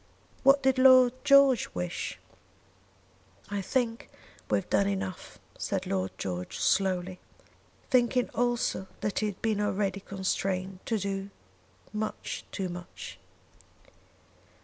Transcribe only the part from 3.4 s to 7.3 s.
"I think we have done enough," said Lord George, slowly,